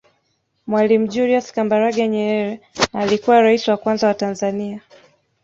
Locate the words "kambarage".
1.55-2.07